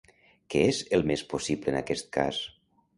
Què 0.53 0.63
és 0.69 0.79
el 0.99 1.05
més 1.13 1.25
possible 1.37 1.75
en 1.75 1.81
aquest 1.85 2.13
cas? 2.21 2.45